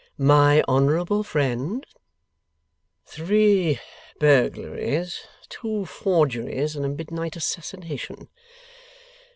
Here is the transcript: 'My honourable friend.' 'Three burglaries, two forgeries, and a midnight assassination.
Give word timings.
'My 0.17 0.63
honourable 0.67 1.21
friend.' 1.23 1.85
'Three 3.05 3.79
burglaries, 4.19 5.21
two 5.47 5.85
forgeries, 5.85 6.75
and 6.75 6.83
a 6.83 6.89
midnight 6.89 7.35
assassination. 7.35 8.27